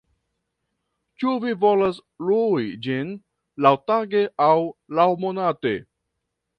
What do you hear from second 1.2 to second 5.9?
Ĉu vi volas lui ĝin laŭtage aŭ laŭmonate?